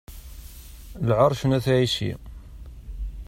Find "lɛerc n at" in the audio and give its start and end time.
1.07-1.67